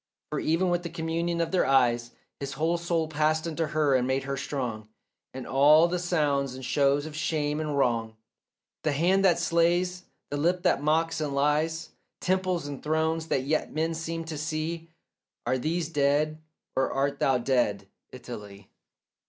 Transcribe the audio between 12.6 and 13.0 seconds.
and